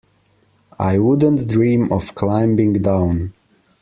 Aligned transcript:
I 0.79 0.97
wouldn't 0.97 1.47
dream 1.47 1.91
of 1.93 2.15
climbing 2.15 2.73
down. 2.73 3.33